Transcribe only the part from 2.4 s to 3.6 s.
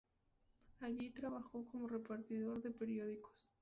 de periódicos.